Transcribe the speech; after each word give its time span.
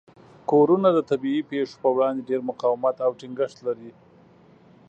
کورونه 0.49 0.89
د 0.93 0.99
طبیعي 1.09 1.41
پیښو 1.51 1.75
په 1.83 1.89
وړاندې 1.95 2.27
ډیر 2.29 2.41
مقاومت 2.49 2.95
او 3.05 3.11
ټینګښت 3.19 3.57
نه 3.59 3.63
لري. 3.67 3.91